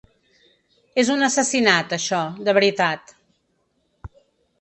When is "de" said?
2.47-2.55